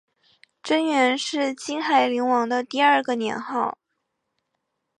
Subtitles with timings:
[0.63, 3.77] 贞元是金海陵王的第二个年号。